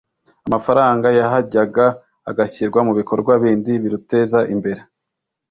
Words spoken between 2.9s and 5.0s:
bikorwa bindi biruteza imbere